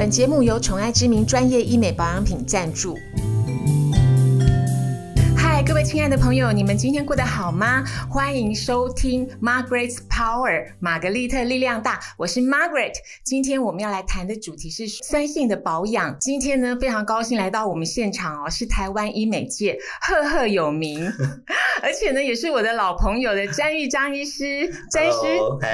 [0.00, 2.96] 本节目由宠爱之名专业医美保养品赞助。
[5.82, 7.82] 亲爱的朋友，你们今天过得好吗？
[8.10, 12.92] 欢迎收听 Margaret's Power，玛格丽特力量大，我是 Margaret。
[13.24, 16.16] 今天我们要来谈的主题是酸性的保养。
[16.20, 21.10] 今天呢，非常高兴来到我们现场哦，是台湾医美界赫赫有名，
[21.82, 24.70] 而且呢，也是我的老朋友的詹玉章医师。
[24.90, 25.18] 詹医师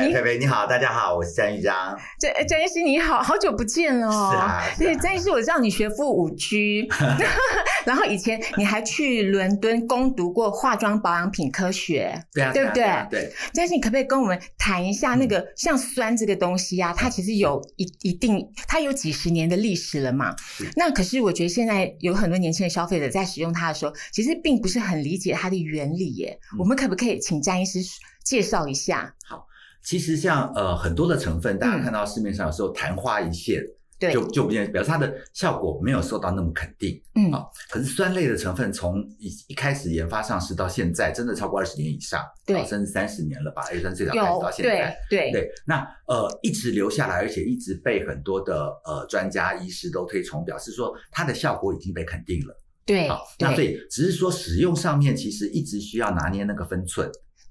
[0.07, 1.99] 你佩佩你好，大家好，我是詹玉章。
[2.21, 4.31] 詹詹医师你好，好久不见了哦。
[4.31, 6.89] 是啊是啊对，詹医师，我知道你学富五居，
[7.85, 12.23] 然后以前你还去伦敦攻读过化妆保养品科学。
[12.35, 16.93] 对啊，对不对啊对，詹医师，你可不可以跟我们谈一下那个像酸这个东西啊？
[16.95, 20.37] 它其实有一一定，它有几十年的历史了嘛。
[20.77, 26.39] 那可是我觉得现在有很多年轻的消费者在使用它的时候，其实并不是很理解它的原理耶。
[26.53, 27.79] 嗯我们可不可以请詹医师
[28.23, 29.15] 介绍一下？
[29.25, 29.47] 好
[29.83, 33.63] 其实像呃很多的成分，大嗯家看到市面上有时候昙花一现，
[33.99, 37.45] 对，就就不见，表示它的效果没有受到那么肯定嗯啊。
[37.71, 44.97] 可是酸类的成分从一一开始研发上市到现在，真的超过二十年以上，对啊甚至三十年了吧？A 酸最早开始到现在。
[45.09, 52.55] 对对，那呃一直留下来，而且一直被很多的呃专家医师都推崇，表示说它的效果已经被肯定了。
[52.85, 57.11] 对好，那所以只是说使用上面其实一直需要拿捏那个分寸。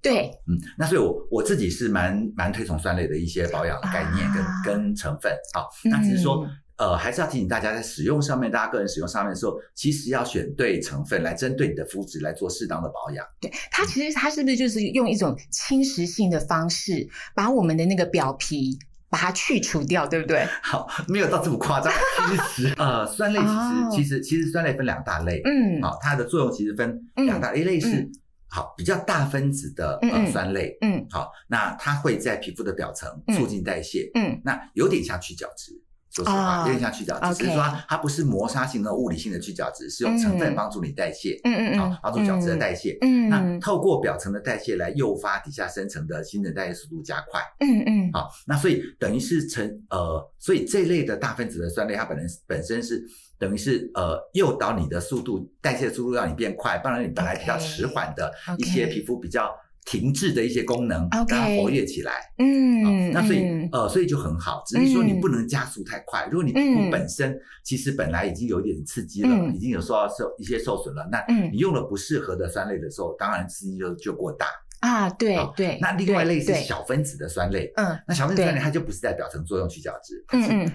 [0.10, 5.34] 对，嗯，那所以我我自己是蛮蛮推崇酸类的一些保养的概念跟、啊跟成分。
[5.54, 6.46] 好，那只是说。
[6.46, 13.26] 嗯呃，还是要提醒大家，在使用上面，大家个人使用上面的时候，其实要选对成分来针对你的肤质来做适当的保养。
[13.40, 18.78] 对，它其实它是不是就是用一种侵蚀性的方式，把我们的那个表皮
[19.10, 20.46] 把它去除掉，对不对？
[20.62, 21.94] 好，没有到这么夸张。
[22.28, 25.40] 其实，呃，酸类其实、哦其实其实酸类分两大类。
[25.46, 28.12] 嗯，好，它的作用其实分两大类，一类是、嗯
[28.56, 30.78] 好比较大分子的呃酸类。
[30.80, 34.10] 嗯好，那它会在皮肤的表层嗯促进代谢。
[34.14, 35.74] 嗯那有点像去角质，
[36.16, 42.98] 说实话，哦有点像去角质，只是说它它不是磨砂性的物理性的去角质，是用成分帮助你代谢，嗯嗯好帮助角质的代谢。
[43.02, 43.28] 嗯。
[43.28, 47.42] 那透过表层的代谢来诱发底下深层的新陈代谢速度加快。
[47.60, 48.10] 嗯嗯。
[48.14, 53.04] 好，那所以等于是成呃，所以这一类的大分子的酸类，它本身本身是
[53.38, 59.54] 等于是呃诱导你的速度代谢速度让你变快，不然你本来比较迟缓的一些皮肤比较
[59.86, 62.14] 停滞的一些功能让它活跃起来。
[62.40, 63.70] 嗯，那所以嗯。
[63.72, 66.28] 呃，所以就很好，只是说你嗯不能加速太快。
[66.32, 69.56] 如果你皮嗯肤本身其实本来已经有一点刺激了，嗯。
[69.56, 71.50] 已经有受到受一些受损了，那嗯。
[71.54, 74.48] 你用了不适合的酸类的时候，当然刺激就就过大。
[74.82, 80.72] 啊，对好对，那另外一类是，小分子的酸类，嗯那小分子酸类它就不是在表层作用去角质，嗯嗯。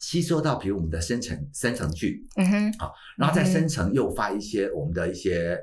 [0.00, 3.52] 吸收到比如我们的深层深层去，嗯哼，好然后在嗯哼。
[3.52, 5.58] 深层诱发一些我们的一些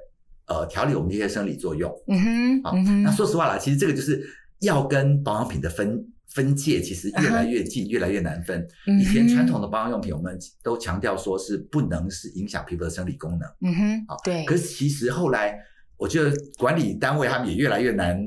[0.51, 1.89] 呃调理我们的一些生理作用。
[2.07, 4.21] 嗯哼，啊嗯哼，那说实话啦，其实这个就是
[4.59, 8.67] 药跟保养品的分分界，其实越来越近，越来越难分。
[8.99, 13.49] 以前传统的保养用品，我们都强调说是不能是影响皮肤的生理功能。
[13.61, 15.57] 嗯哼啊，对，可是其实后来，
[15.97, 18.17] 我觉得管理单位他们也越来越难，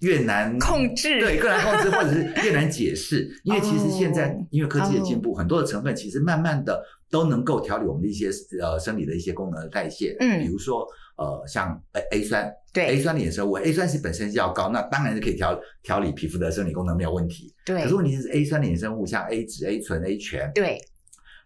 [0.00, 3.28] 越难控制对，更难控制，或者是越难解释。
[3.44, 8.30] 因为其实现在哦因为科技的进步，很多的成分其实慢慢的都能够调理我们的一些
[8.60, 10.16] 呃生理的一些功能的代谢。
[10.20, 12.52] 嗯比如说呃像 A A 酸。
[12.72, 17.54] 对 A 酸的衍生物，A 酸是本身是要高，那当然是可以调调理皮肤的生理功能没有问题。
[17.64, 20.78] 对可是问题是 A 酸的衍生物，像 A 酯、A 醇、A 醛，对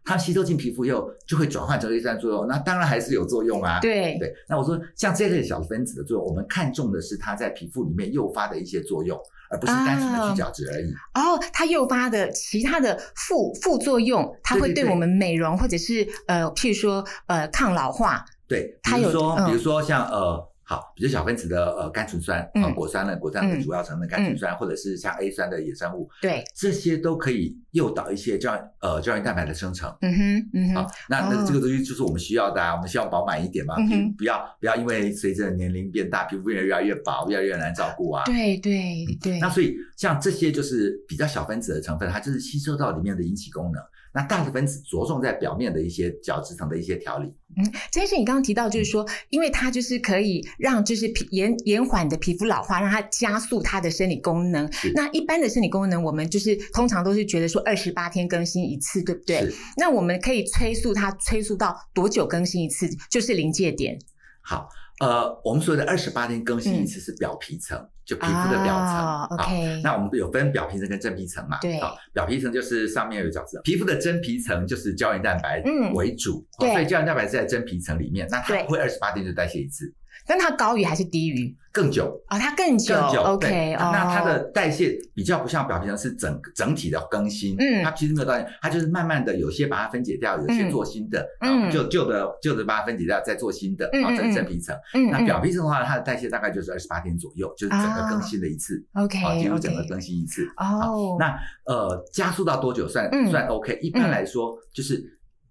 [0.05, 3.79] 它吸收进皮肤以后就会转换成 A 酸作用，那当然还是有作用啊。
[3.79, 9.17] 对对，那我说像这类小分子的作用，我们看重的是它在皮肤里面诱发的一些作用，
[9.51, 10.91] 而不是单纯的去角质而已。
[11.15, 20.51] 哦，它诱发的其他的副副作用，它会对我们美容或者是呃，譬如说呃抗老化，对，比如说，嗯比如说像呃。
[20.71, 29.93] 好，比如小分子的呃甘醇酸果酸的果酸的主要成分甘醇酸，或者是像 A 酸的衍生物，对，这些都可以诱导一些胶呃胶原蛋白的生成。
[30.01, 38.23] 嗯哼嗯好，，那那哦这个东西就是我们需要的啊，我们希望饱满一点嘛，嗯不要不要因为随着年龄变大，皮肤越来越薄，越来越难照顾啊。
[38.27, 43.83] 对对对，那所以像这些就是比较小分子的成分，它就是吸收到里面的引起功能。
[44.13, 47.29] 那大的分子着重在表面的一些角质层的一些调理。
[47.57, 54.71] 嗯，这件事你刚刚提到，就是说，因为它就是可以让就是皮延延缓的皮肤老化，让它加速它的生理功能。
[54.95, 59.41] 那一般的生理功能，我们就是通常都是觉得说二十八天更新一次，对不对？
[59.41, 63.99] 是那我们可以催促它，催促到多久更新一次，就是临界点。
[64.43, 64.69] 好，
[65.01, 69.39] 呃，我们说的二十八天更新一次是表皮层，就皮肤的表层。
[69.39, 71.59] OK 那我们有分表皮层跟真皮层嘛？
[71.61, 79.95] 对好，表皮层就是上面有角质，皮肤的真皮层就是胶原蛋白嗯为主，嗯所以胶原蛋白是在真皮层里面，那它不会二十八天就代谢一次。
[80.31, 81.53] 但它高于还是低于？
[81.73, 82.95] 更久啊，它更久。
[82.95, 94.77] 更久 OK，那它的代谢比较不像表皮层是整整体的更新，嗯，它其实没有代谢，它就是慢慢的有些把它分解掉，有些做新的，嗯，就旧的旧的把它分解掉，再做新的，然后整真皮层。
[94.95, 98.85] 嗯，那表皮层的话，它的代谢大概就是二十八天左右，就是整个更新的一次。
[98.95, 100.45] OK，好，进入整个更新一次。
[100.57, 103.79] 哦，那呃，加速到多久算算 OK？
[103.81, 105.01] 一般来说就是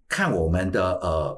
[0.07, 1.37] 看我们的呃。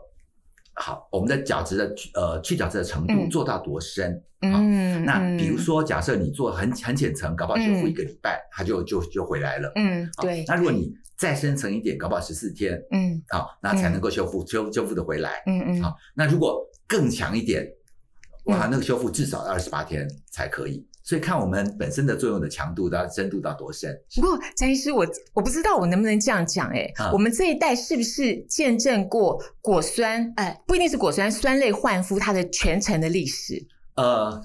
[0.82, 4.20] 好，我们的角质的呃去角质的程度做到多深？
[4.42, 9.72] 嗯，那比如说，假设你做很很浅层，搞不好修复一个礼拜，它就就就回来了。
[9.76, 10.44] 嗯，对。
[10.48, 15.44] 那如果你再深层一点，搞不好十四天，嗯，好，那才能够修复修修复的回来。
[15.46, 15.84] 嗯嗯。
[15.84, 17.64] 好，那如果更强一点，
[18.46, 20.84] 哇，那个修复至少要二十八天才可以。
[21.04, 23.92] 所以看我们本身的作用的强度到深度到多深。
[24.16, 30.32] 不过张医师，我我不知道我能不能这样讲哎，我们这一代是不是见证过果酸？
[30.36, 33.66] 哎，不一定是果酸，酸类焕肤它的全程的历史。
[33.96, 34.42] 呃，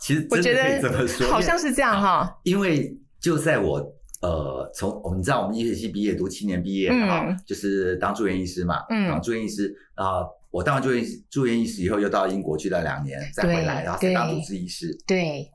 [0.00, 0.80] 其实我觉得
[1.28, 2.38] 好像是这样哈。
[2.42, 3.78] 因为就在我
[4.22, 10.24] 呃从我们知道我们医学系毕业读七年毕业啊，就是当住院医师嘛，嗯，住院医师啊。
[10.52, 14.96] 我当完住院住院医师以后，又到英国去了两年，再回来，然后再当主治医师。
[15.06, 15.46] 对。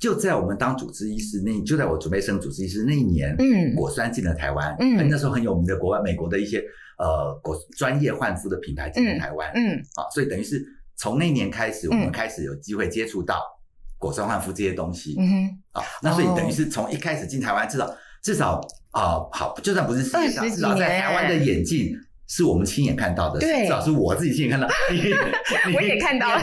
[0.00, 6.62] 就在我们当主治医师那，就在我准备升主治医师那一年，嗯，果酸进了台湾，嗯，那时候很有名的国外美国的一些
[6.98, 10.64] 呃果专业焕肤的品牌进了台湾，嗯，啊，所以等于是
[10.96, 13.42] 从那年开始，我们开始有机会接触到
[13.98, 18.60] 果酸焕肤这些东西，嗯哼，啊，那所以等于是从一开始进台湾，至少至少
[18.90, 21.96] 啊，好，就算不是世界上，至少在台湾的眼镜。
[22.28, 24.68] 是我们亲眼看到的，至少是我自己亲眼看到。
[25.74, 26.38] 我也看到，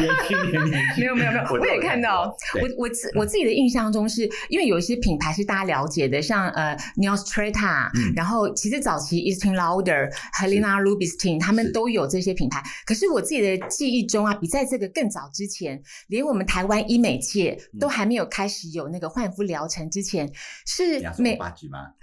[0.98, 2.36] 没有没有没有，我也看到。
[2.62, 12.64] 我我自我自己的印象中，是因为有一些品牌是大家了解的，像呃 Neostrata，然后其实早期 Eastern Lauder、Helena Rubinstein 他们都有这些品牌。
[12.86, 20.32] 可是我自己的记忆中啊，比在这个更早之前，连我们台湾医美界都还没有开始有那个焕肤疗程之前，
[20.66, 21.80] 是美八局吗？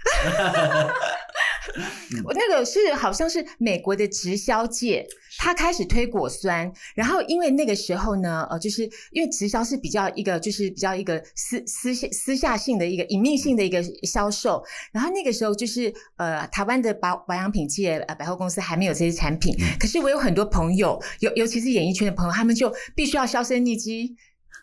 [2.25, 5.05] 我那个是好像是美国的直销界，
[5.37, 24.15] 他开始推果酸，然后因为那个时候呢，呃，就是因为直销是比较一个就是比较一个私私下私下性的一个隐秘性的一个销售，然后那个时候就是呃台湾的保保养品界呃百货公司还没有这些产品，可是我有很多朋友，尤尤其是演艺圈的朋友，他们就必须要销声匿迹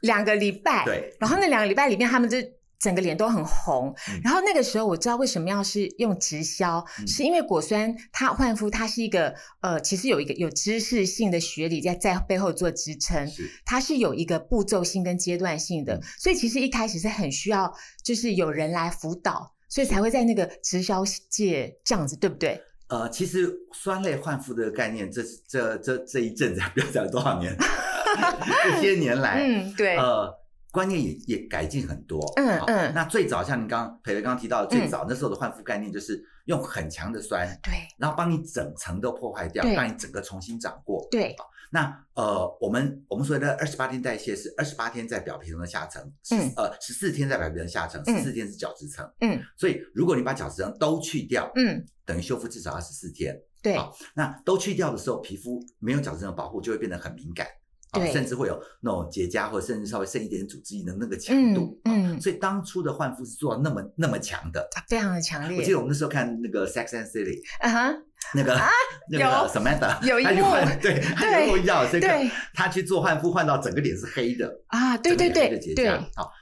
[0.02, 2.36] 两个礼拜，对，然后那两个礼拜里面他们就。
[2.80, 3.94] 整个脸都很红，
[4.24, 13.30] 然后那个时候我知道为什么要是用直销，是因为果酸它焕肤它是一个呃，其实有一个有知识性的学理在在背后做支撑，
[13.66, 17.70] 它是有一个步骤性跟阶段性的，所以其实一开始是很需要
[18.02, 22.62] 就是有人来辅导，所以才会在那个直销界这样子，对不对？
[22.88, 27.54] 呃，其实酸类焕肤的概念，这这这这一阵子 不要讲多少年，
[28.64, 30.39] 这些年来，嗯，对，呃。
[30.72, 32.94] 观念也也改进很多，嗯嗯。
[32.94, 41.34] 那最早像您刚培培刚刚提到的，最早那时候的焕肤概念就是用很强的酸，对，然后帮你整层都破坏掉，让你整个重新长过，对。
[41.72, 46.02] 那呃，我们我们所谓的二十八天代谢是二十八天在表皮层的下层，
[46.32, 49.40] 嗯，呃，十四天在表皮层下层，十四天是角质层，嗯。
[49.56, 53.76] 所以如果你把角质层都去掉，嗯，等于修复至少二十四天，对。
[54.14, 57.46] 那都去掉的时候，皮肤没有角质层保护，就会变得很敏感。
[57.92, 61.80] 对，甚至会有那种结痂，或者甚至稍微剩一点组织液的那个强度。
[61.84, 65.58] 嗯，所以当初的换肤是做到那么那么强的，非常的强烈。
[65.58, 67.94] 我记得我们那时候看那个《Sex and City 》，啊哈，
[68.34, 68.68] 那个啊
[69.10, 72.08] 那个 Samantha，有一幕，对，他有要这个，
[72.54, 75.98] 他去做换肤，换到整个脸是黑的啊，对对对，结痂。
[76.14, 76.39] 好，那。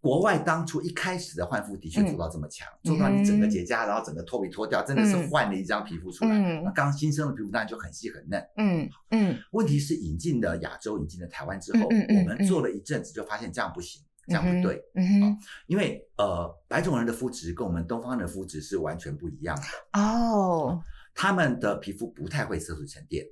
[0.00, 6.38] 国外当初一开始的换肤的确做到这么强，做到你整个结痂，然后整个脱皮脱掉，真的是换了一张皮肤出来。
[6.62, 8.40] 那刚新生的皮肤当然就很细很嫩。
[8.56, 9.36] 嗯嗯。
[9.50, 14.80] 问题是引进的亚洲，引进的台湾之后，我们做了一阵子，就发现这样不行，这样不对。
[14.94, 15.36] 嗯
[15.66, 20.00] 因为呃，白种人的肤质跟我们东方人的肤质是完全不一样的。
[20.00, 20.80] 哦。
[21.14, 23.26] 他们的皮肤不太会色素沉淀。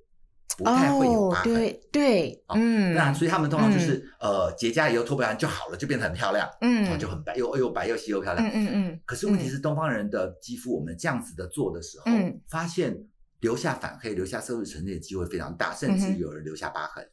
[0.57, 9.01] 不太会有疤痕，对对，嗯，那所以他们通常就是呃结痂以后脱不完就好了，就变得很漂亮，嗯，就很白，又又白又细又漂亮，嗯嗯嗯。
[9.05, 12.05] 可是问题是东方人的肌肤，我们这样子的做的时候，
[12.49, 12.97] 发现
[13.41, 17.07] 留下反黑、留下色素沉淀的机会非常大，甚至有人留下疤痕。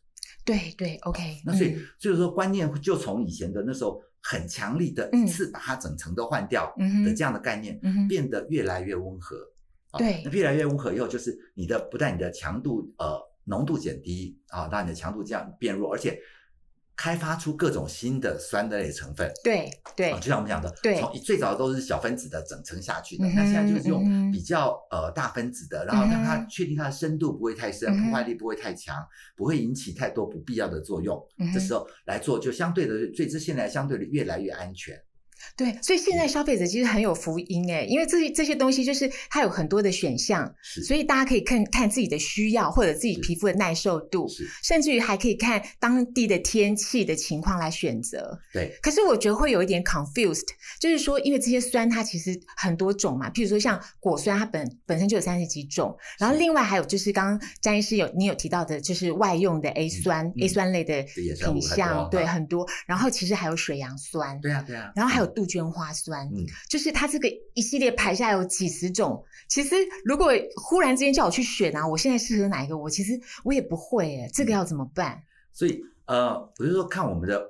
[0.46, 1.42] 对对，OK。
[1.46, 6.74] 那所以所以说观念就从以前的那时候很强力的一次把它整层都换掉
[7.06, 9.38] 的这样的概念，变得越来越温和。
[9.96, 16.20] 对，那越来越温和以后，就是你的不但你的强度呃浓度减低啊，让你的强度这样变弱，而且
[16.96, 28.96] 开发出各种新的酸的类成分，对对，就像我们讲的，对，从最早都是小分子的整层下去的，那现在就是用比较呃大分子的，然后让它确定它的深度不会太深，破坏力不会太强，
[29.36, 31.20] 不会引起太多不必要的作用，
[31.52, 34.96] 这时候来做就相对的，最之现在相对的越来越安全。
[35.56, 40.52] 对，所以现在消费者其实很有福音哎，因为这些这些东西就是它有很多的选项，
[40.88, 44.28] 所以大家可以看看自己的需要或者自己皮肤的耐受度，
[44.64, 48.40] 甚至于还可以看当地的天气的情况来选择。
[48.52, 50.48] 对，可是我觉得会有一点 confused，
[50.80, 65.33] 就是说，因为这些酸它其实很多种嘛，譬如说像果酸，它本本身就有三十几种，然后另外还有就是刚刚詹医师有你有提到的，就是外用的 A 酸 A 酸类的品相，对很多，然后其实还有水杨酸，对啊对啊，然后还有。
[65.34, 69.24] 杜鹃花酸，嗯，就是它这个一系列排下来有几十种。
[69.50, 69.76] 其实
[70.06, 72.78] 如果忽然之间叫我去选啊，我现在适合哪一个？
[72.78, 75.22] 我其实我也不会哎，这个要怎么办？
[75.52, 77.50] 所以呃，我就说看我们的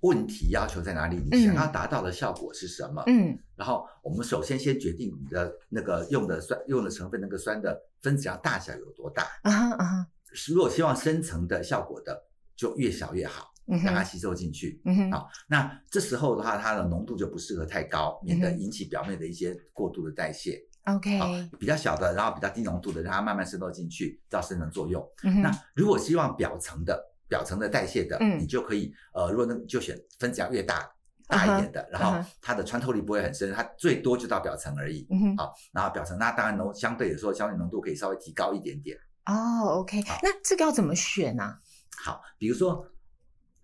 [0.00, 3.02] 问题要求在哪里，你想要达到的效果是什么？
[3.06, 10.06] 嗯，然后我们首先先决定你的那个用的酸用的成分，那个酸的分子量大小有多大啊啊？
[10.46, 13.50] 如果希望深层的效果的，就越小越好。
[13.68, 14.80] 让它吸收进去，
[15.12, 20.58] 好，那这时候的话，它的浓度就不适合太高，免得引起表面的一些过度的代谢。
[20.84, 21.20] OK，
[21.58, 25.06] 比较小的，然后比较低浓度的，让它慢慢渗透进去，造生成作用。
[25.42, 26.98] 那如果希望表层的、
[27.28, 30.90] 表层的代谢的，嗯你就可以，呃，如果能就选分子量越大、
[31.26, 35.06] 大一点的，然后它的穿透力不会很深，它最多就到表层而已。
[35.10, 38.96] 嗯好，然后表层那当然浓相对来说，相对浓度可以稍微提高一点点。
[39.26, 41.58] 哦，OK，那这个要怎么选呢？
[42.02, 42.82] 好，比如说。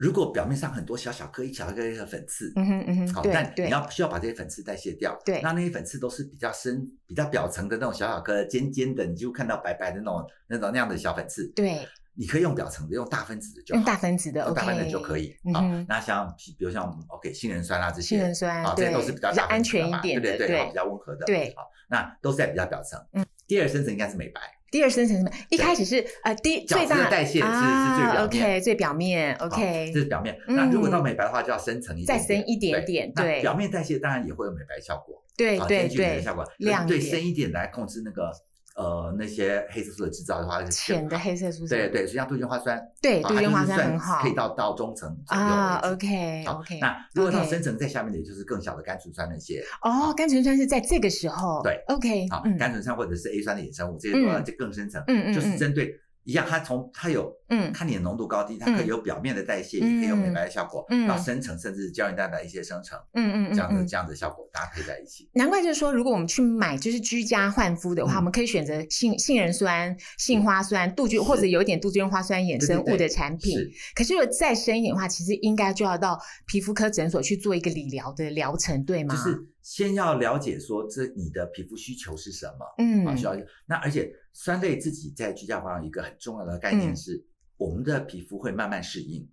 [0.05, 15.35] 如果表面上很多小小颗、一小颗的粉刺，嗯哼嗯哼，好，但你要需要把这些粉刺代谢掉，对，那那些粉刺都是比较深、比较表层的那种小小颗、尖尖的，你就看到白白的那种、那种那样的小粉刺，对，你可以用表层的，用大分子的就好用大分子的，大分子就可以。
[15.55, 23.03] 好，那像比如像 OK 杏仁酸啊这些，杏仁酸啊，这些都是比较安全一点的，对对对，比较温和的，对，好，那都是在比较表层。
[23.15, 24.41] 嗯，第二深层应该是美白。
[24.75, 25.31] 第二深层什么？
[25.51, 30.37] 一开始是呃，第最大的代谢是是最表面，OK，，最表面，OK，这是表面。
[30.49, 33.13] 那如果到美白的话，就要深层一点，再深一点点。
[33.15, 36.45] 对，表面代谢当然也会有美白效果，对对对，效果。
[36.59, 38.33] 亮对深一点来控制那个。
[38.75, 45.77] 呃，那些黑色素的制造的话，浅的黑色素，对对，实际上杜鹃花酸，对杜鹃花酸很好，可以到到中层啊。
[45.85, 49.65] OK OK，那如果到深层在下面的，也就是更小的甘醇酸那些。
[49.83, 51.63] 哦，甘醇酸是在这个时候。
[51.63, 55.95] 对，OK，好，甘醇酸或者是 A 酸的衍生物，这些都就更深层，嗯嗯，就是针对。
[56.25, 65.29] 一样，它从它有，嗯，看你的浓度高低，它可以有表面的代谢，也可以有美白的效果，到深层甚至胶原蛋白一些生成，嗯嗯，这样的这样的效果搭配在一起。
[65.35, 73.59] 难怪就是说，如果我们去买就是居家焕肤的话，我们可以选择杏杏仁酸、杏花酸、杜鹃或者有一点杜鹃花酸衍生物的产品。
[73.95, 79.15] 可是如果再深一点的话，其实应该就要到皮肤科诊所去做一个理疗的疗程，对吗？
[79.15, 84.11] 就是先要了解说这你的皮肤需求是什么，嗯，啊需要那而且。
[84.35, 87.25] 酸类自己在居家保养一个很重要的概念是，
[87.57, 89.27] 我们的皮肤会慢慢适应，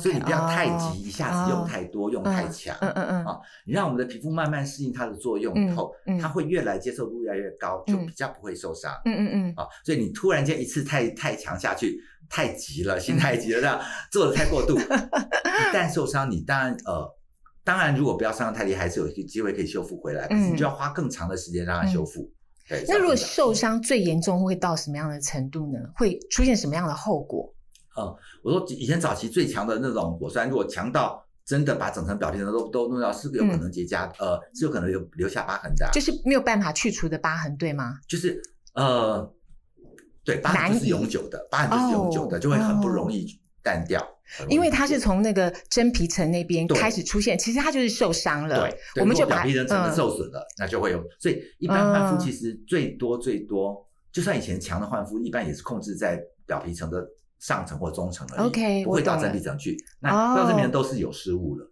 [0.00, 5.90] 所以你不要太急，一下子用太多，用太强，嗯嗯嗯，啊，你让我们的皮肤慢慢适应它的作用以后，
[6.20, 13.80] 它会越来接受度越来越高，就比较不会受伤，嗯嗯嗯，啊，所以你突然间一次太太强下去，太急了，心太急了，这样
[14.12, 17.10] 做的太过度， 一旦受伤，你当然呃，
[17.64, 22.30] 当然如果不要伤的太厉害，还是有机会可以修复回来，可是你就要花更长的时间让它修复。
[22.88, 25.78] 那如果受伤最严重会到什么样的程度呢？
[25.94, 27.52] 会出现什么样的后果？
[27.98, 37.98] 嗯，我说以前早期最强的那种果酸，如果强到真的把整层表皮都都弄到，是有可能结痂，呃，是有可能留留下疤痕的，就是没有办法去除的疤痕，对吗？
[38.08, 38.42] 就是
[38.74, 39.32] 呃，
[40.24, 43.26] 对，疤痕是永久的，疤痕就是永久的，就会很不容易
[43.66, 44.00] 淡掉。
[44.48, 48.60] 因为它是从那个真皮层那边开始出现，其实它就是受伤了。
[48.60, 51.00] 对，我们就表皮层真的受损了，那就会有。
[51.20, 57.06] 所以一般换肤其实最多最多，就算以前强的换肤，一般也是控制在表皮层的
[57.38, 59.76] 上层或中层而已，OK，不会到真皮层去。
[60.00, 61.70] 那到这边都是有失误了。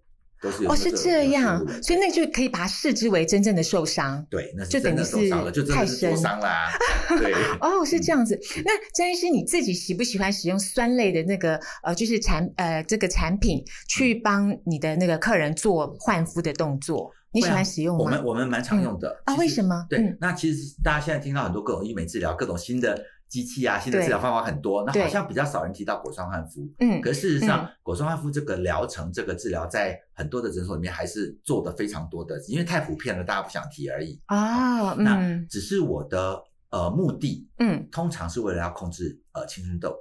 [0.68, 4.24] 哦，是这样，所以那就可以把它视之为真正的受伤。
[4.28, 6.70] 对，那就等于是太深伤啦。
[7.18, 8.38] 对，哦，是这样子。
[8.64, 17.10] 那张医师你自己喜不喜欢使用酸类的那个呃，就是产呃这个产品去帮你的那个客人做换肤的动作？
[17.32, 18.04] 你喜欢使用吗？
[18.04, 19.34] 我们我们蛮常用的啊。
[19.36, 19.86] 为什么？
[19.90, 22.96] 对，那其实大家现在听到很多各种医美治疗，各种新的。
[23.34, 26.72] 机器啊，新的治疗方法很多，那好像比较少人提到果酸焕肤。
[26.78, 34.20] 嗯，可事实上，果酸焕肤这个疗程、这个治疗，在很多的诊所里面还是做的非常多的，因为太普遍了，大家不想提而已。
[34.26, 35.18] 啊，那
[35.50, 39.92] 只是我的呃目的，嗯，通常是为了要控制呃青春痘。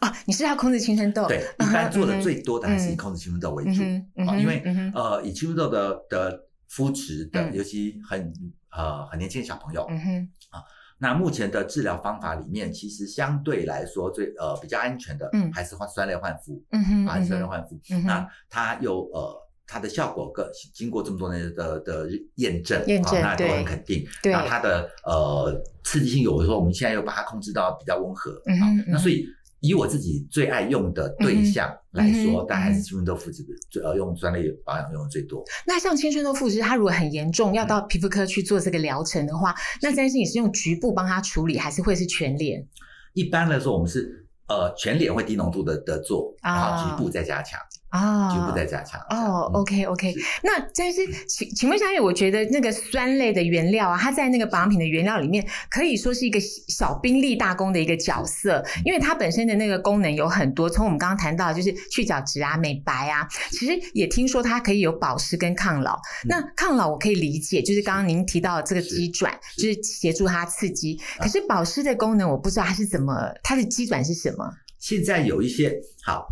[0.00, 1.26] 啊，你是要控制青春痘？
[1.26, 3.80] 对，一般做的最多的还是以控制青春痘为主
[4.28, 4.62] 啊，因为
[4.94, 8.30] 呃，以青春痘的的肤质的，尤其很
[8.70, 10.60] 呃很年轻的小朋友，嗯哼啊，
[10.98, 19.44] 那目前的治疗方法里面，其实相对来说最呃比较安全的，嗯，还是换酸类焕肤，嗯哼，还是酸类焕肤，那它有呃。
[19.70, 24.02] 它的效果更经过这么多年的的验证，验证那都很肯定。
[24.24, 28.30] 那它的呃刺激性有的时候我们现在又把它控制到比较温和。
[28.46, 29.26] 嗯那所以
[29.60, 35.42] 以我自己最爱用的对象来说，但还是青春痘肤质最呃用专利保养用的最多。
[35.66, 42.66] 那像青春痘肤质，它如果很严重，要到皮肤科去做这个疗程的话，那但是你是用局部帮它处理，还是会是全脸？
[43.14, 47.58] 一般来说，我们是呃全脸会低浓度的的做，然后局部再加强。
[47.90, 49.50] 啊，局部再加强哦。
[49.54, 56.38] OK OK，那但是请请问小野，我觉得那个酸类的原料啊，它在那个保养品的原料里面可以说是一个
[56.68, 60.68] 小兵立大功的一个角色，因为它本身的那个功能有很多。
[60.68, 65.98] 从我们刚刚谈到，就是去角质啊、美白啊，其实也听说它可以有保湿跟抗老。
[66.26, 71.00] 那抗老我可以理解，就是刚刚您提到这个鸡转，就是协助它刺激。
[71.18, 74.37] 可是保湿的功能，我不知道它是怎么，它的鸡转是什么？
[74.78, 76.26] 现在有一些好。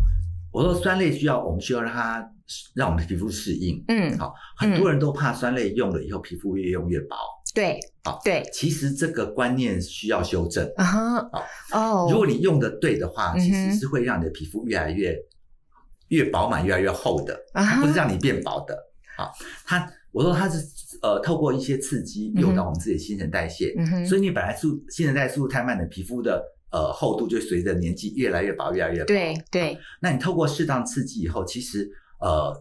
[0.53, 2.25] 我说酸类需要，我们需要让它
[2.73, 3.83] 让我们的皮肤适应。
[3.89, 7.15] 嗯，好，很多人都怕酸类用了以后皮肤越用越薄。
[7.53, 10.67] 对，好，对，其实这个观念需要修正。
[10.77, 11.29] 啊哈，
[11.73, 15.15] 哦，如果你用的对的话，其实是会让你的皮肤越来越
[16.07, 17.39] 越饱满、越来越厚的，
[17.81, 18.75] 不是让你变薄的。
[19.15, 19.31] 好，
[19.63, 20.57] 它我说它是
[21.03, 23.75] 呃透过一些刺激诱导我们自己的新陈代谢，
[24.07, 26.41] 所以你本来速新陈代谢速度太慢的皮肤的。
[26.69, 29.05] 呃，厚度就随着年纪越来越薄，越来越薄。
[29.05, 29.77] 对对。
[30.01, 32.53] 那你透过适当刺激以后，其实呃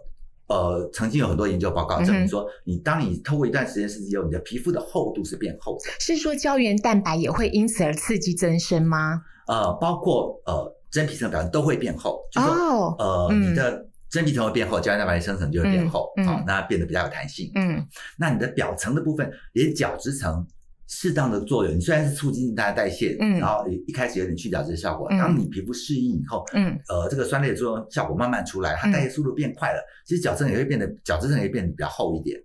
[0.49, 5.91] 呃，曾经有很多研究报告证明说，你当你透过一段时间刺激以后，你的皮肤的厚度是变厚的。
[5.99, 9.23] 是说胶原蛋白也会因此而刺激增生吗？
[9.49, 17.51] 呃，包括呃真皮层表层都会变厚，就说呃你的真皮层会变厚，胶原蛋白生成就会变厚，好，那变得比较有弹性。
[17.57, 17.85] 嗯。
[18.17, 20.47] 那你的表层的部分，连角质层。
[20.89, 32.41] 适当的作用，你虽然是促进它的代谢，嗯，然后一开始有点去角质的效果，当你皮肤适应以后，嗯，呃，这个酸类的作用效果慢慢出来，它代谢速度变快了，其实角质层也会变得角质层也变得比较厚一点。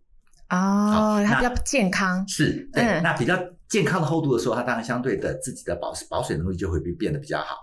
[0.50, 2.28] 哦，它比较健康。
[2.28, 3.38] 是，对，那比较
[3.70, 7.56] 健康的厚度的时候，它当然相对的自己的保保水能力就会变变得比较好。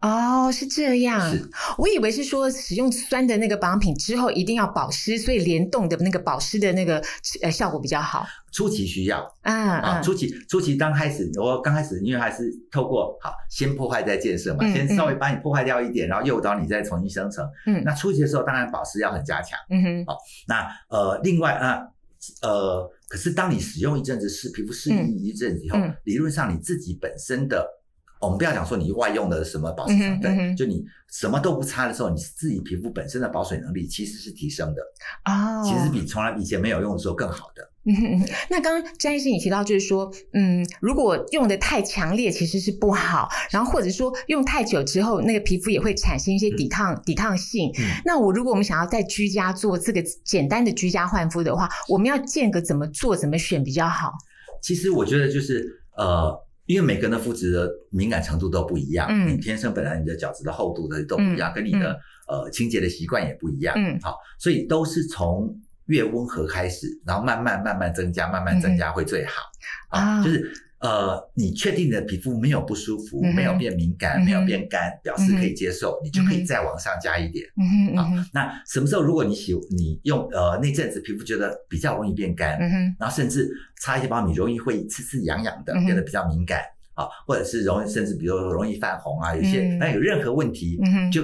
[0.00, 1.36] 哦，是这样。
[1.76, 7.02] 我以为是说使用酸的那个保养品之后一定要保湿，所以联动的那个保湿的那个
[7.42, 8.26] 呃效果比较好。
[8.50, 17.46] 初期需要嗯啊，初期初期刚开始，我刚开始因为还是透过好先破坏再建设嘛，先稍微把你破坏掉一点，然后诱导你再重新生成。
[17.66, 19.58] 嗯，那初期的时候当然保湿要很加强。
[19.68, 20.16] 嗯哼，好，
[20.48, 21.82] 那呃另外啊
[22.40, 27.79] 呃，可是当你使用一阵子是皮肤适应一阵子以后，理论上你自己本身的。
[28.20, 34.82] 我们不要讲说你外用的什么保湿成分，就你什么都不擦的时候，你自己皮肤本身的保水能力其实是提升的
[35.22, 37.66] 啊，其实比从来以前没有用的时候更好的。
[38.50, 47.72] 那刚刚詹医生你提到就是说，嗯，如果用的太强烈其实是不好，然后或者说用太久之后，那个皮肤也会产生一些抵抗抵抗性。
[48.04, 54.12] 那我如果我们想要在居家做这个简单的居家焕肤的话，我们要间隔怎么做怎么选比较好？
[54.62, 56.38] 其实我觉得就是呃。
[56.66, 65.54] 因为每个人的肤质的敏感程度都不一样，嗯，你天生本来你的角质的厚度的都不一样，跟你的呃清洁的习惯也不一样，嗯，好，所以都是从
[65.86, 69.42] 越温和开始，然后慢慢慢慢增加，慢慢增加会最好，
[69.88, 70.52] 啊，就是。
[70.80, 77.46] 呃，你确定你的皮肤没有不舒服，没有变敏感，没有变干，表示可以接受，你就可以再往上加一点。
[77.98, 82.58] 啊，那什么时候如果你喜你用呃那阵子皮肤觉得比较容易变干，
[82.98, 86.62] 然后甚至擦一些保养品容易会刺刺痒痒的，变得比较敏感
[86.94, 90.80] 啊，或者是容易甚至比如说容易泛红啊，有些那有任何问题，
[91.12, 91.22] 就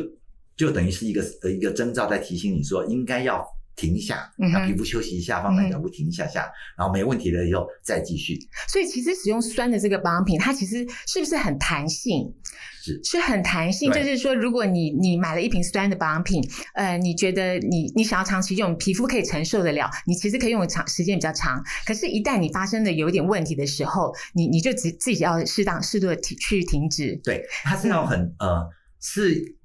[0.54, 3.42] 就等于是一个一个征兆在提醒你说应该要。
[3.76, 8.38] 停一下，让皮肤休息一下，放慢脚步，停一下下，然后没问题了以后再继续。
[8.68, 12.34] 所以其实使用酸的这个保养品，它其实是不是很弹性？
[12.82, 13.92] 是，是很弹性。
[13.92, 16.42] 就是说，如果你你买了一瓶酸的保养品，
[16.74, 21.62] 呃，你觉得你你想要长期用，皮肤可以承受得了，你其实可以用的长时间比较长。
[21.84, 27.20] 可是，一旦你发生的有一点问题的时候，你你就自自己要适当适度的停去停止。
[27.22, 28.66] 对，它是要很呃
[29.00, 29.55] 是。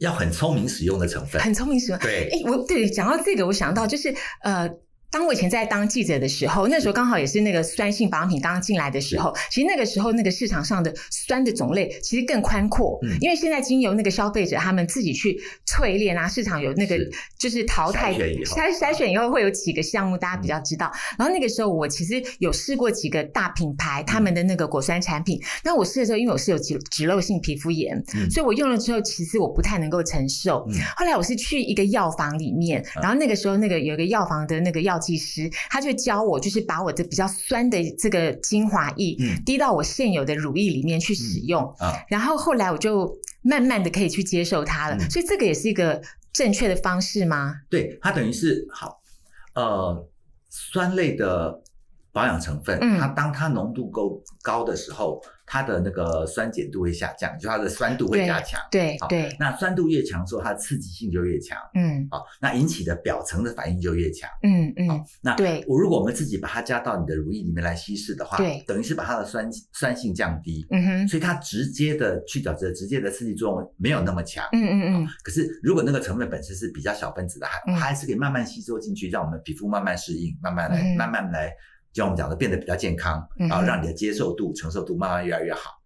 [0.00, 1.98] 要很聪明使用的成分，很聪明使用。
[2.00, 4.68] 对，哎，我对讲到这个，我想到就是呃，
[5.10, 16.96] 当我以前在当记者的时候，那时候刚好也是那个酸性保养品刚刚进来的时候，其实那个时候那个市场上的酸的种类其实更宽阔，因为现在经由那个消费者他们自己去淬炼啊，市场有那个
[17.38, 20.90] 就是淘汰筛筛选以后会有几个项目大家比较知道。
[21.18, 30.64] 然后那个时候我其实有试过几个大品牌他们的那个果酸产品，那我试的时候因为我是有脂脂漏性皮肤炎，所以我用了之后其实我不太能够承受。
[30.96, 34.99] 后来我是去一个药房里面，然后那个时候那个有一个药房的那个药。
[35.00, 46.00] 技师，他就教我，就是把我的比较酸的这个精华液滴到我现有的乳液里面去使用，啊，然后后来我就慢慢的可以去接受它了，所以这个也是一个
[46.32, 47.56] 正确的方式吗？
[47.68, 49.00] 对，它等于是好，
[49.54, 50.08] 呃，
[50.48, 51.62] 酸类的
[52.12, 55.20] 保养成分，它当它浓度够高的时候。
[55.52, 58.60] 它的那个酸碱度会下降，就它的酸度会加强。
[58.70, 61.58] 对对，那酸度越强，之后它的刺激性就越强。
[61.74, 64.30] 嗯，好，那引起的表层的反应就越强。
[64.44, 70.64] 嗯嗯，好那对，我如果我们自己把它加到你的乳液里面来稀释的话，对，等于是把它的酸酸性降低。
[70.70, 74.46] 嗯哼，所以它直接的去角质、直接的刺激作用没有那么强。
[74.52, 75.08] 嗯嗯嗯。
[75.24, 81.52] 可是如果那个成分本身是比较小分子的，还它还是可以慢慢吸收进去，让我们皮肤慢慢适应，慢慢来，慢慢来。
[81.92, 85.78] 就像我们讲的，变得比较健康，然后让你的接受度、承受度慢慢越来越好。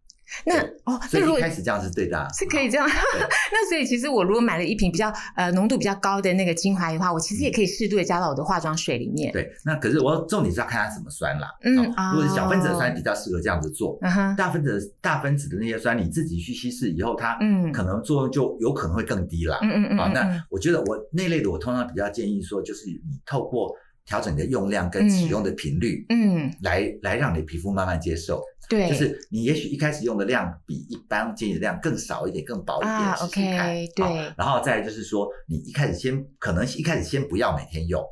[0.46, 2.88] 那哦，所以一开始这样是对的，是可以这样。
[3.52, 9.30] 那所以其实我如果买了一瓶比较呃浓度比较高的那个精华液的话，我其实也可以适度的加到我的化妆水里面。
[9.32, 11.48] 对，那可是我重点是要看它怎么酸啦。
[11.62, 13.98] 嗯，如果是小分子的酸比较适合这样子做，
[14.36, 19.58] 大分子大分子的那些酸你自己去稀释以后，它嗯可能作用就有可能会更低了。
[19.62, 19.98] 嗯嗯嗯。
[19.98, 23.72] 啊，那我觉得我那类的我通常比较建议说，就是你透过。
[24.06, 28.42] 调整你的用量跟使用的频率，嗯，来来让你皮肤慢慢接受。
[28.68, 34.06] 对，就是你也许一开始用的量比一般建议的量更少一点，更薄一点，啊，OK，对。
[34.36, 38.02] 然后再就是说，你一开始先可能一开始先不要每天用，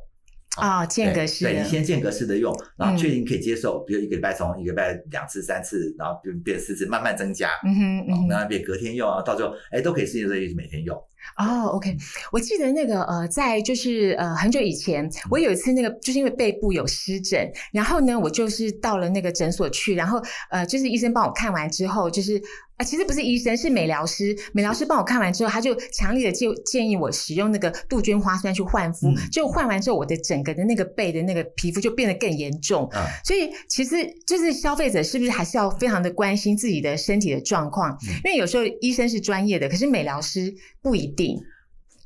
[0.57, 10.95] 啊，间隔式，对你先间隔式的用，然后确定可以接受，比如一个礼拜从一个礼拜两次、三次，然后变变四次，慢慢增加，嗯哼，慢慢变隔天用啊，到最后哎都可以适应这一直每天用。
[11.37, 11.95] 哦，OK，
[12.31, 22.41] 我记得那个呃，在就是呃很久以前，我有一次那个就是因为背部有湿疹，然后呢，我就是到了那个诊所去，然后呃，就是医生帮我看完之后，就是
[22.75, 32.89] 啊，其实不是医生，是美疗师，美疗师帮我看完之后，他就强烈的建建议我使用那个杜鹃花酸去换肤，就换完之后，我的整个的那个背的那个皮肤就变得更严重，
[33.23, 33.95] 所以其实
[34.27, 41.12] 就是消费者是不是还是要非常的关心自己的身体的状况，因为有时候医生是专业的，可是美疗师不一。
[41.15, 41.37] 定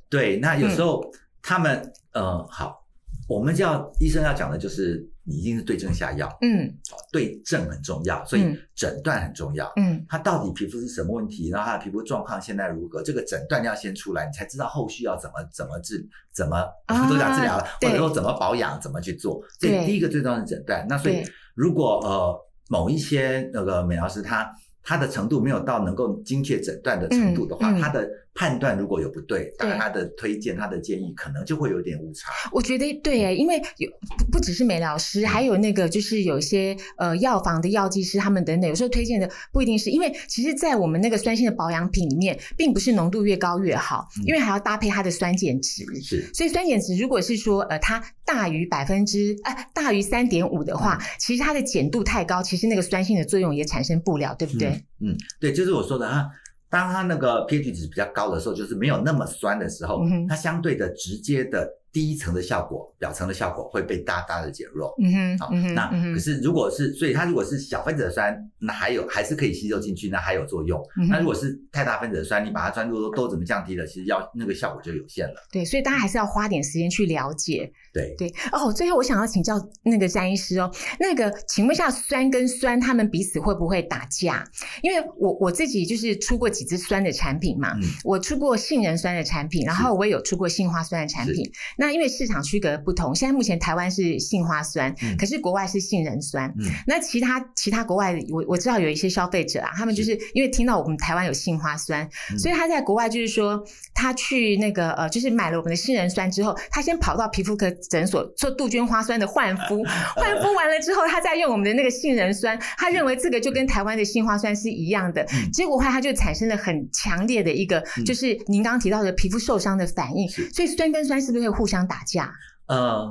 [0.10, 1.04] 对，那有时候
[1.42, 2.86] 他们呃好，
[3.28, 6.74] 我们叫医生要讲的就是你一定是对症下药，嗯，
[7.12, 16.66] 对症很重要，所以诊断很重要，嗯，他到底皮肤是什么问题，然后他的皮肤状况现在如何，这个诊断要先出来，你才知道后续要怎么怎么治，怎么
[17.10, 19.42] 都讲治疗了，或者说怎么保养，怎么去做。
[19.60, 20.86] 所以第一个最重要的诊断。
[20.88, 21.22] 那所以
[21.54, 22.34] 如果呃
[22.70, 24.50] 某一些那个美疗师他
[24.84, 28.10] 他的程度没有到能够精确诊断的程度的话，他的。
[28.38, 32.32] 判断如果有不对，当然他的推荐、他的建议可能就会有点误差。
[32.52, 45.84] 我觉得对诶，因为有不不只是美疗师，还有那个就是有一些呃药房的药剂师，他们等等，有时候推荐的不一定是因为其实，在我们那个酸性的保养品里面，并不是浓度越高越好，因为还要搭配它的酸碱值。
[46.04, 54.70] 是，所以酸碱值如果是说呃它大于百分之哎大于三点五的话，其实它的碱度太高，其实那个酸性的作用也产生不了，对不对？
[55.02, 56.28] 嗯，对，就是我说的啊。
[56.70, 61.68] 当它那个 pH 值比较高的时候，就是没有那么酸的时候，它相对的直接的。
[61.98, 64.94] 第一层的效果，表层的效果会被大大的减弱。
[65.02, 70.80] 嗯哼，好，那可是如果是，所以它如果是小分子的酸，那还有还是可以吸收进去，那还有作用。
[71.10, 75.44] 那如果是太大分子的酸，你把它酸度都都怎么降低了，其实要那个效果就有限了。
[75.52, 77.72] 对，所以大家还是要花点时间去了解。
[77.92, 84.48] 对对哦，最后我想要请教那个詹医师哦，那个请问一下，酸跟酸他们彼此会不会打架？
[84.84, 91.52] 因为我我自己就是出过几支酸的产品嘛，我出过杏仁酸的产品，然后我也有出过杏花酸的产品。
[91.76, 96.54] 那那因为市场区隔不同，现在目前台湾是杏花酸，可是国外是杏仁酸。
[96.86, 102.06] 那其他其他国外，我我知道有一些消费者啊，他们就是因为听到我们台湾有杏花酸，
[102.38, 109.82] 所以他在国外就是说，他去那个呃，就是买了我们的杏仁酸之后，他先跑到皮肤科诊所做杜鹃花酸的焕肤，
[110.18, 120.28] 焕肤完了之后，他再用我们的那个杏仁酸，他认为这个就跟台湾的杏花酸是一样的，结果话他就产生了很强烈的一个，就是您刚刚提到的皮肤受伤的反应。
[120.54, 121.78] 所以酸跟酸是不是会互相？
[121.78, 122.34] 相打架？
[122.66, 123.08] 呃，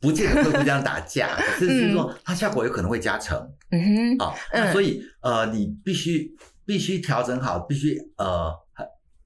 [0.00, 3.36] 不见得会互相打架， 可是是说它效果有可能会加成。
[3.72, 4.36] 嗯哼，好，
[4.72, 6.30] 所以呃，你必须
[6.64, 8.52] 必须调整好，必须呃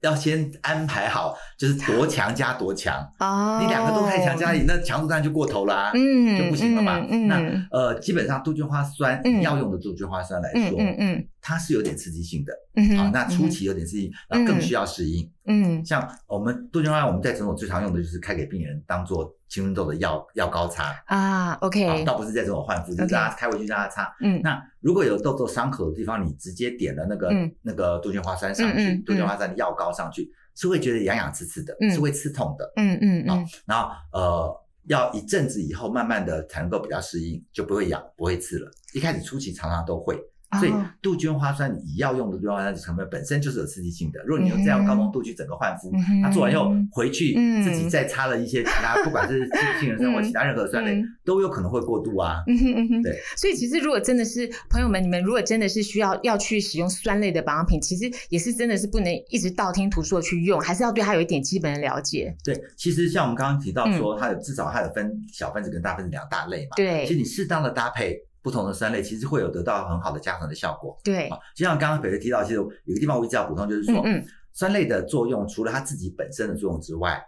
[0.01, 3.59] 要先安排好，就是多强加多强哦。
[3.61, 6.97] 你两个都太强加，那强度当然就过头啦，嗯，就不行了嘛。
[7.27, 7.39] 那
[7.71, 15.31] 呃，基本上杜鹃花酸要用的杜鹃花酸来说，嗯嗯，它是有点刺激性的，好，那初期有点刺激，然后更需要适应。
[15.47, 21.53] 嗯，像我们杜鹃花，我们在诊所最常用的就是开给病人当做青春痘的药药膏擦啊。
[21.61, 24.15] OK，倒不是在诊所换肤，就是大家开回去让他擦。
[24.21, 27.31] 嗯，那如果有痘痘伤口的地方，你直接点了那个
[27.61, 32.71] 那个杜鹃花酸上去，杜鹃花酸的药膏上去，是会觉得痒痒刺刺的，是会刺痛的。
[32.75, 33.45] 嗯嗯嗯。
[33.65, 38.71] 然后呃，要一阵子以后，慢慢的才能够比较适应，就不会痒，不会刺了。
[38.93, 40.19] 一开始初期常常都会。
[40.59, 44.23] 所以杜鹃花酸你要用的杜鹃花酸成分本身就是有刺激性的。
[44.25, 45.91] 如果你用这样高浓度去整个焕肤，
[46.23, 49.47] 它做完以后回去自己再擦了一些其他， 不管是
[49.79, 52.43] 杏仁酸或其他任何酸类，都有可能会过度啊。
[52.45, 62.35] 对，所以其实如果真的是朋友们，你们如果真的是需要要去使用酸类的保养品，其实也是真的是不能一直道听途说去用，还是要对它有一点基本的了解。
[62.43, 66.75] 对，其实像我们刚刚提到说，它有至少它有分小分子跟大分子两大类嘛。
[66.75, 68.19] 对，其实你适当的搭配。
[68.45, 70.95] 不同的酸类其实会有得到很好的加成的效果。
[71.03, 77.19] 对，就像刚刚北北提到，其实有个地方我一直要补充，就是说，嗯，酸类的作用除了它自己本身的作用之外，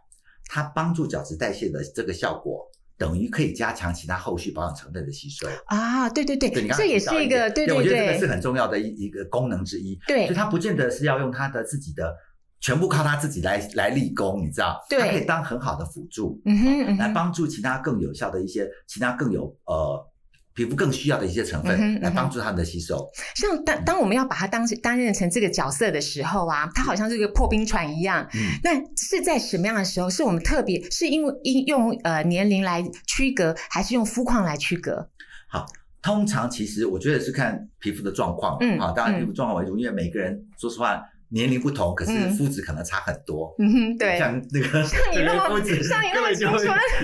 [0.46, 2.64] 它帮助角质代谢的这个效果，
[3.00, 5.48] 等于可以加强其他后续保养成分的吸收。
[5.66, 9.98] 啊，对对对，这也是一个，对对对，我觉得这个是很重要的一一个功能之一。
[10.06, 12.16] 对，所以它不见得是要用它的自己的
[12.60, 14.80] 全部靠它自己来来立功，你知道？
[14.88, 20.08] 对，它可以当很好的辅助，嗯哼，来帮助其他更有效的一些其他更有呃。
[20.58, 23.08] 皮肤更需要的一些成分来帮助它们的吸收。
[23.36, 28.28] 像当当我们要把它当担任成这个角色的时候啊，它好像是一个破冰船一样。
[28.64, 30.10] 那是在什么样的时候？
[30.10, 35.08] 是我们特别是因为因用呃年龄来区隔，还是用肤况来区隔？
[35.48, 35.64] 好，
[36.02, 38.58] 通常其实我觉得是看皮肤的状况。
[38.60, 41.00] 嗯，好，当然皮肤状况为主，因为每个人说实话。
[41.30, 43.54] 年龄不同，可是肤质可能差很多。
[43.60, 46.48] 嗯哼，对，像那个像你那么 像你那么就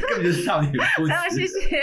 [0.07, 1.12] 根本就是少女肤质。
[1.12, 1.81] 啊， 谢谢。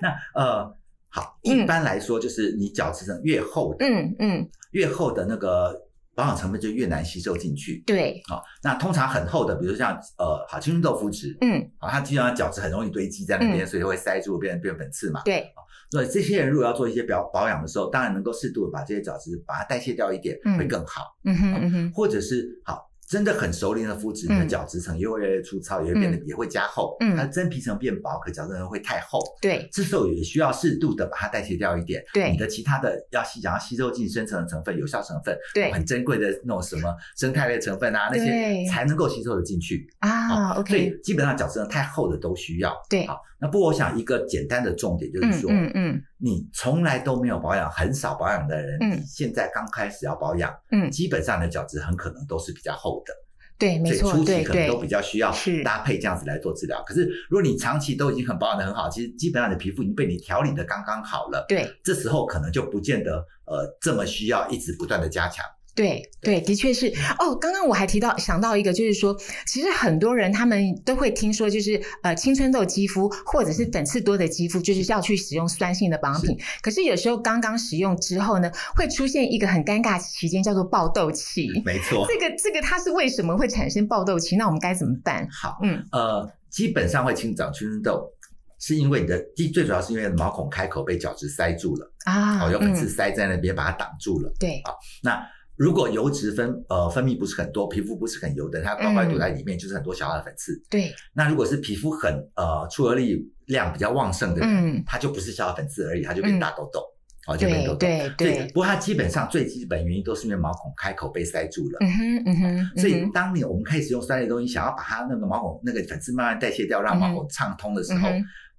[0.00, 0.76] 那呃，
[1.08, 5.85] 好，一般来说就是你角质层越厚的，嗯嗯，越厚的那个
[6.16, 7.84] 保养成分就越难吸收进去。
[7.86, 15.20] 对，好，那通常很厚的，比如像呃，好青春豆腐质，嗯，好，它基本上角质很容易堆积在那边，所以会塞住，变成变粉刺嘛。
[15.24, 15.46] 对。
[15.88, 21.02] 所以这些人如果要做一些保保养的时候，当然能够适度的把这些角质把它代谢掉一点，会更好。
[21.22, 22.85] 嗯哼嗯哼，或者是好。
[23.08, 26.96] 真的很熟练的肤质，你的角质层也会越来越粗糙，也会变得也会加厚。
[27.00, 29.20] 嗯，它的真皮层变薄，可角质层会太厚。
[29.40, 32.02] 对，这时候也需要适度的把它代谢掉一点。
[32.12, 40.50] 对，你的其他的要吸，想要吸收进深层的成分、有效成分，对，很珍贵的那种什么生态类成分啊，那些才能够吸收的进去啊。
[40.54, 42.74] OK，所以基本上角质层太厚的都需要。
[42.90, 53.12] 对，好，那不过我想一个简单的重点就是说，嗯嗯，你从来都没有保养、很少保养的人，你现在刚开始要保养，嗯，基本上的角质很可能都是比较厚的。
[53.58, 56.82] 对，没错，初期可能都比较需要搭配这样子来做治疗。
[56.86, 61.44] 可是如果你长期都已经很保养的很好，其实基本上你的皮肤已经被你调理的刚刚好了。
[61.48, 65.42] 对，这时候可能就不见得呃这么需要一直不断的加强。
[65.76, 66.86] 对对，的确是
[67.18, 67.36] 哦。
[67.36, 69.14] 刚刚我还提到想到一个，就是说，
[69.46, 76.34] 其实很多人他们都会听说，就是呃，青春痘肌肤或者是粉刺多的肌肤，就是要去使用酸性的保养品。
[76.62, 81.48] 可是有时候刚刚使用之后呢，会出现一个很尴尬期间，叫做爆痘期。
[81.62, 84.34] 没错，这个这个它是为什么会产生爆痘期？
[84.36, 85.28] 那我们该怎么办？
[85.30, 88.10] 好，嗯呃，基本上会清长青春痘，
[88.58, 94.32] 是因为你的第最主要是因为毛孔开口被角质塞住了啊，有粉刺塞在那边把它挡住了。
[94.40, 95.22] 对，好，那。
[95.56, 100.52] 如果油脂分呃分泌不是很多，皮肤不是很油的，它乖乖堵在里面，就是很多小小的粉刺。
[100.68, 100.94] 对。
[101.14, 106.80] 那如果是皮肤很呃出油力量比较旺盛的人，它就不是小小粉刺而已，它就变大痘痘，
[107.26, 107.78] 哦，就变痘痘。
[107.78, 108.46] 对对。
[108.48, 111.78] 不过它基本上最基本原因都是因为毛孔开口被塞住了。
[111.80, 112.70] 嗯哼嗯哼。
[112.80, 118.08] 所以当你我们开始用酸类东西，想要把它那个毛孔那个粉刺慢慢代谢掉，让毛孔畅通的时候。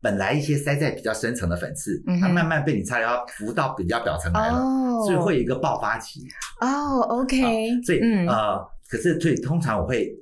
[0.08, 4.58] 本来一些塞在比较深层的粉刺，它慢慢被你擦掉，浮到比较表层来了，
[5.06, 6.26] 所以会有一个爆发期。
[6.62, 7.82] 哦，OK。
[7.84, 10.16] 所以呃，可是所以通常我会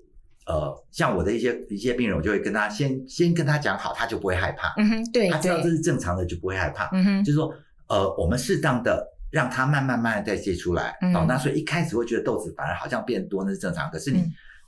[0.48, 4.74] 呃，像我的一些一些病人，我就会跟他先先跟他讲好，他就不会害怕。
[4.78, 6.90] 嗯哼，对，他知道这是正常的，就不会害怕。
[6.92, 7.54] 嗯哼，就是说
[7.88, 10.98] 呃，我们适当的让他慢慢慢慢代谢出来。
[11.14, 13.88] 哦，那所以一开始会觉得豆子反而好像变多，那是正常。
[13.92, 14.24] 可是你。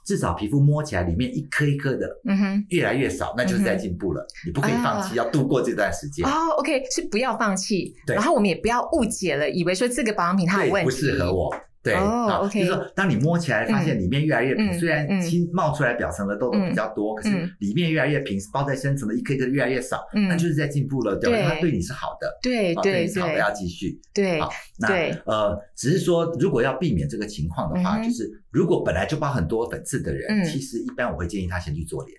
[0.08, 4.26] 至少皮肤摸起来里面一颗一颗的，嗯哼，越来越少，那就是在进步了。
[4.46, 6.26] 你不可以放弃，要度过这段时间。
[6.26, 7.94] 哦，OK，是不要放弃。
[8.06, 11.54] 对然后我们也不要误解了，以为说这个保养品它有问题，不适合我。
[11.94, 21.54] 对，OK，就是说，当你摸起来发现里面越来越平，虽然新冒出来表层的痘痘比较多，可是里面越来越平，包在深层的一颗一颗越来越少，那就是在进步了，对吧？
[21.56, 24.88] 它对你是好的，对对对，好的要继续，对，好，那
[25.26, 32.18] 呃，只是说如果要避免这个情况的话，就是如果本来就包很多粉刺的人，其实一般我会建议他先去做脸。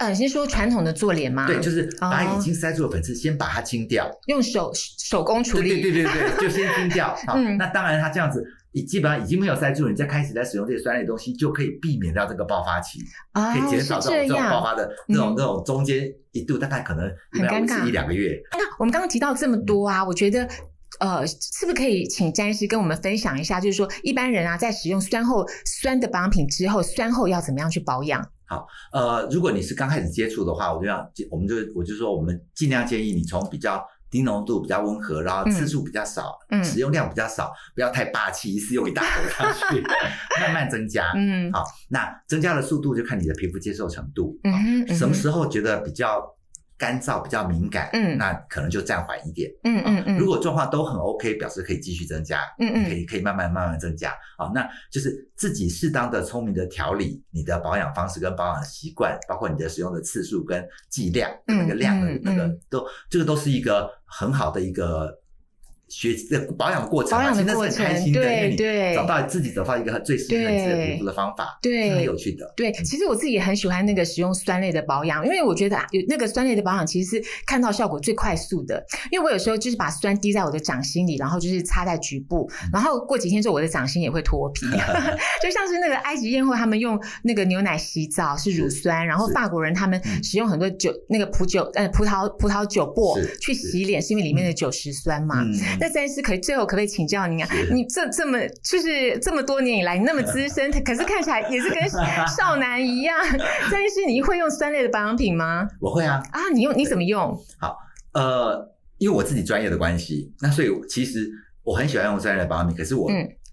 [0.00, 1.46] 呃，先说传统的做脸吗？
[1.46, 5.80] 对，就是把已经塞住的粉刺先把它清掉，用手手工处理。
[5.80, 7.14] 对对对对，就先清掉。
[7.26, 8.44] 好，那当然，它这样子，
[8.82, 12.98] 基本上已经没有塞住，你再开始在使用这些酸类东西，就可以避免掉这个爆发期，
[13.32, 18.40] 可以减少这种这种爆发的那种那种中间一度，大概可能很尴尬一两个月。
[18.52, 20.48] 那我们刚刚提到这么多啊，我觉得
[21.00, 28.28] 呃，是不是可以请詹医师跟我们分享一下，就是说一般人啊，在使用酸后酸的保养品之后，酸后要怎么样去保养？
[28.46, 30.98] 好，呃，如果你是刚开始接触的话，我就要，
[31.30, 33.82] 我们就我就说，我们尽量建议你从比较
[34.14, 39.82] 低浓度、比较温和，然后次数比较少，嗯，使用量比较少，不要太霸气，一次用一大盒上去，
[40.40, 46.24] 慢慢增加，嗯，好，那增加的速度就看你的皮肤接受程度，嗯，什么时候觉得比较。
[46.84, 50.18] 干燥比较敏感，嗯，那可能就暂缓一点，嗯嗯嗯。
[50.18, 65.23] 如果状况都很 OK，表示可以继续增加，嗯嗯，可以可以慢慢慢慢增加，好，那就是自己适当的聪明的调理你的保养方式跟保养习惯，包括你的使用的次数跟剂量，那个量的那个都，这个都是一个很好的一个。
[65.96, 72.52] 学的保养过程，保养的过程，对对，找到自己找到一个最适合自己的皮肤的方法，对，很有趣的。
[72.56, 78.84] 对，其实我自己也很喜欢那个使用酸类的保养，因为我觉得有那个酸类的保养其实是看到效果最快速的。
[79.12, 84.66] 因为我有时候就是把酸滴在我的掌心里，然后就是擦在局部，然后过几天之后我的掌心也会脱皮，
[85.40, 95.44] 就像是那个埃及艳后他们用那个牛奶洗澡是乳酸，然后法国人他们使用很多酒那个葡酒呃葡萄葡萄酒粕去洗脸，是因为里面的酒石酸嘛。
[95.84, 97.48] 那詹医师可以最后可不可以请教您啊？
[97.70, 101.86] 你这这么就是这么多年以来，你那么资深，可是看起来也是跟
[102.26, 103.14] 少 男一样。
[103.70, 105.68] 詹医师，你会用酸类的保养品吗？
[105.78, 106.22] 我会啊。
[106.32, 107.38] 啊，你用你怎么用？
[107.60, 107.76] 好，
[108.14, 108.66] 呃，
[108.96, 111.30] 因为我自己专业的关系，那所以其实
[111.62, 113.10] 我很喜欢用酸类的保养品，可是我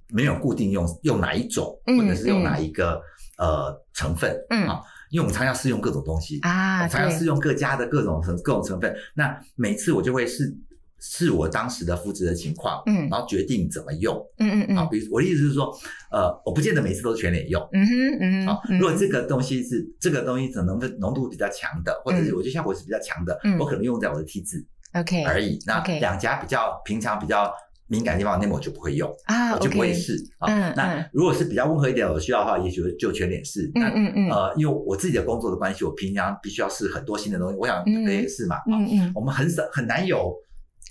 [0.07, 3.01] 没有固定用用哪一种，或者是用哪一个
[3.39, 4.31] 呃成分
[4.69, 4.79] 啊？
[5.09, 10.55] 因为我们常要试用各种东西啊，常要试用各家的各种成各种成分，那每次我就会试。
[11.03, 15.75] 是我当时的肤质的情况，嗯，然后决定怎么用，嗯嗯嗯，好，比如我的意思是说，
[16.11, 27.51] 呃，我不见得每次都全脸用，嗯哼嗯哼，好，如果这个东西是这个东西可能浓度比较强的，或者是我觉得效果是比较强的，我可能用在我的 T 字，OK 而已，那两颊比较平常比较
[27.87, 30.71] 敏感的地方，那么我就不会用啊，我就不会试啊。
[30.75, 33.71] 那如果是比较温和一点，我需要的话，也许就全脸试。
[33.73, 40.31] 那嗯嗯，呃，因为我自己的工作的关系，我平常必须要试很多新的东西，我想可以试嘛，嗯嗯，我们很少很难有。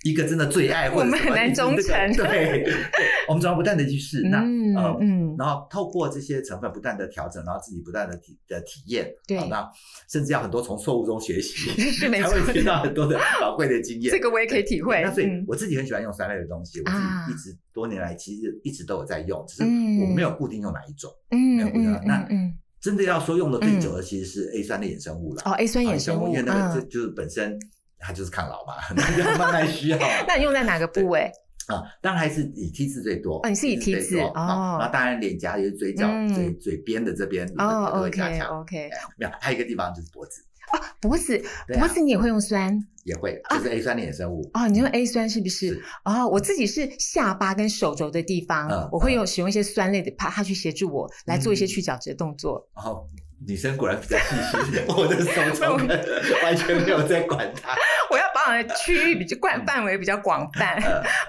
[0.02, 2.12] 一个真的最爱，或者很难忠诚。
[2.14, 2.64] 对，
[3.28, 4.38] 我们总要不断的去试，那
[4.80, 4.98] 呃，
[5.38, 9.68] 然后透过这些成分不断的调整，然后自己不断的体的体验，对，那
[10.10, 14.10] 甚至要很多从错误中学习 才会学到很多的宝贵的经验。
[14.10, 15.02] 这个我也可以体会。
[15.04, 21.10] 那所以我自己很喜欢用酸类的东西，我自己一直多年来其实一直都有在用，只是我没有固定用哪一种。
[21.30, 21.92] 嗯，没有固定。
[22.06, 22.26] 那
[22.80, 25.42] 真的要说用的最久的，其实是 A 酸的衍生物了。
[25.44, 27.58] 哦，A 酸衍生物，因为那个就就是本身。
[28.00, 28.74] 它就是抗老嘛，
[29.18, 29.98] 要 慢慢需要。
[30.26, 31.30] 那你用在哪个部位
[31.68, 31.82] 啊？
[32.00, 33.36] 当然还是以 T 字最多。
[33.44, 34.32] 哦，你是以 T 字哦。
[34.34, 38.90] 然后当然脸颊也是嘴角、嘴嘴边的这边哦，OK OK。
[39.18, 40.42] 没有，还有一个地方就是脖子。
[40.72, 41.36] 哦，脖子，
[41.76, 42.78] 脖子你也会用酸？
[43.02, 44.48] 也会，就是 A 酸的衍生物。
[44.54, 45.82] 哦，你用 A 酸是不是？
[46.04, 52.68] 哦，我自己是下巴跟手肘的地方，我会用使用一些酸类的，怕它去协助我来做一些去角质的动作。
[52.74, 53.04] 哦。
[53.46, 55.76] 女生果然比较细心， 我的手肘
[56.42, 57.74] 完全没有在管它。
[58.10, 60.78] 我要保养的区域比较广，范围比较广泛。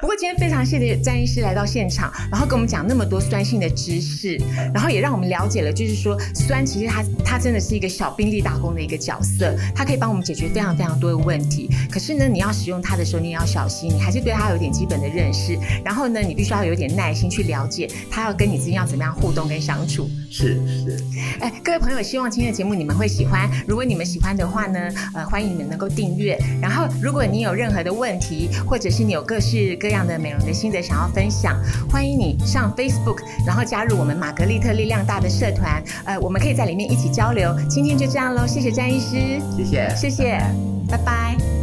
[0.02, 4.38] 不过今天非常谢谢詹医师来到现场，然后跟我们讲那么多酸性的知识，
[4.74, 11.70] 然后也让我们了解了，就是说酸其实它它真的是一个小兵力打工的一个角色，它可以帮我们解决非常非常多的问题。
[11.90, 15.58] 可是呢，你要使用它的时候，你也要小心，你还是对它有点基本的认识。
[15.86, 20.10] 然后呢，你必须要有点耐心去了解它要跟你之间要怎么样互动跟相处。
[20.32, 21.04] 是是。
[21.42, 22.02] 哎，各位朋友。
[22.02, 23.50] 希望今天的节目你们会喜欢。
[23.68, 24.80] 如果你们喜欢的话呢，
[25.14, 26.40] 呃，欢迎你们能够订阅。
[26.62, 35.84] 然后，如果你有任何的问题，或者是你有各式各样的美容的心得想要分享，欢迎你上 Facebook，然后加入我们玛格丽特力量大的社团。
[36.06, 37.54] 呃，我们可以在里面一起交流。
[37.70, 40.40] 今天就这样喽，谢谢詹医师，谢谢，谢谢，
[40.90, 41.61] 拜拜。